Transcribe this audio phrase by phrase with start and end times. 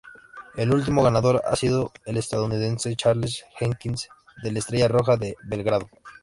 [0.57, 4.09] El último ganador ha sido el estadounidense Charles Jenkins,
[4.41, 5.87] del Estrella Roja de Belgrado.